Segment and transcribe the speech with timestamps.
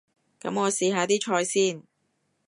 [0.41, 1.83] 噉我試下啲菜先